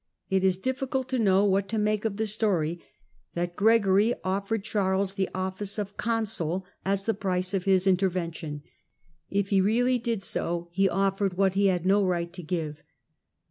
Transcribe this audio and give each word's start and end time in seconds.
It 0.31 0.63
difficult 0.63 1.09
to 1.09 1.19
know 1.19 1.45
what 1.45 1.69
to 1.69 1.77
make 1.77 2.05
of 2.05 2.17
the 2.17 2.25
story 2.25 2.83
that 3.35 3.53
xregory 3.55 4.15
offered 4.23 4.63
Charles 4.63 5.13
the 5.13 5.29
office 5.35 5.77
of 5.77 5.95
consul 5.95 6.65
as 6.83 7.05
the 7.05 7.15
>rice 7.23 7.53
of 7.53 7.65
his 7.65 7.85
intervention. 7.85 8.63
If 9.29 9.49
he 9.49 9.61
really 9.61 9.99
did 9.99 10.23
so, 10.23 10.69
he 10.71 10.89
offered 10.89 11.33
vhat 11.35 11.53
he 11.53 11.67
had 11.67 11.85
no 11.85 12.03
right 12.03 12.33
to 12.33 12.41
give. 12.41 12.81